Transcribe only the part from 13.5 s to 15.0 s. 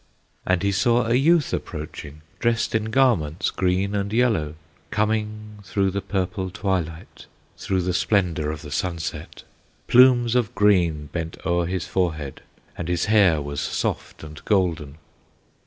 soft and golden.